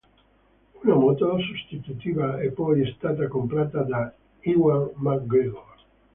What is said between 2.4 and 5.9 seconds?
poi stata comprata da Ewan McGregor.